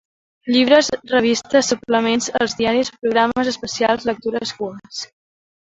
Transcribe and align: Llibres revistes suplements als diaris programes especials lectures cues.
Llibres 0.53 0.87
revistes 1.11 1.69
suplements 1.73 2.29
als 2.41 2.57
diaris 2.63 2.91
programes 2.97 3.53
especials 3.55 4.11
lectures 4.13 4.57
cues. 4.63 5.07